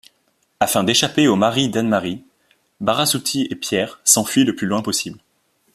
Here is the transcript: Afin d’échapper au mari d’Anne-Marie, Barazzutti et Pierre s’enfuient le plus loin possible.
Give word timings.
Afin 0.59 0.83
d’échapper 0.83 1.27
au 1.27 1.35
mari 1.35 1.69
d’Anne-Marie, 1.69 2.23
Barazzutti 2.79 3.47
et 3.51 3.55
Pierre 3.55 3.99
s’enfuient 4.03 4.45
le 4.45 4.55
plus 4.55 4.65
loin 4.65 4.81
possible. 4.81 5.19